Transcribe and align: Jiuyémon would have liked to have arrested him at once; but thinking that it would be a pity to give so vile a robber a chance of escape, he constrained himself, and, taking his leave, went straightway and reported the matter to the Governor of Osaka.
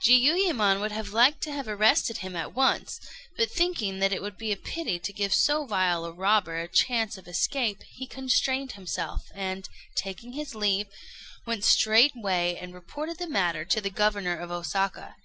Jiuyémon 0.00 0.78
would 0.80 0.92
have 0.92 1.08
liked 1.12 1.40
to 1.40 1.50
have 1.52 1.66
arrested 1.66 2.18
him 2.18 2.36
at 2.36 2.54
once; 2.54 3.00
but 3.36 3.50
thinking 3.50 3.98
that 3.98 4.12
it 4.12 4.22
would 4.22 4.38
be 4.38 4.52
a 4.52 4.56
pity 4.56 5.00
to 5.00 5.12
give 5.12 5.34
so 5.34 5.66
vile 5.66 6.04
a 6.04 6.12
robber 6.12 6.58
a 6.60 6.68
chance 6.68 7.18
of 7.18 7.26
escape, 7.26 7.82
he 7.82 8.06
constrained 8.06 8.70
himself, 8.78 9.22
and, 9.34 9.68
taking 9.96 10.34
his 10.34 10.54
leave, 10.54 10.86
went 11.46 11.64
straightway 11.64 12.56
and 12.60 12.72
reported 12.74 13.18
the 13.18 13.26
matter 13.26 13.64
to 13.64 13.80
the 13.80 13.90
Governor 13.90 14.36
of 14.38 14.52
Osaka. 14.52 15.16